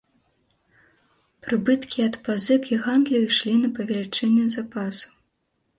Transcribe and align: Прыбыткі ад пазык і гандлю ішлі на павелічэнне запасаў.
Прыбыткі 1.47 1.97
ад 2.07 2.15
пазык 2.29 2.61
і 2.73 2.81
гандлю 2.87 3.23
ішлі 3.29 3.55
на 3.63 3.69
павелічэнне 3.79 4.49
запасаў. 4.57 5.11